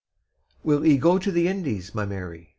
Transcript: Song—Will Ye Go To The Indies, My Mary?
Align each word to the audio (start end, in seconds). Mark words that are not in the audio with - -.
Song—Will 0.63 0.83
Ye 0.87 0.97
Go 0.97 1.19
To 1.19 1.31
The 1.31 1.47
Indies, 1.47 1.93
My 1.93 2.07
Mary? 2.07 2.49